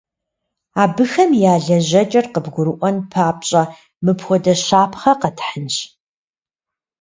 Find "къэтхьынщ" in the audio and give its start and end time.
5.21-5.75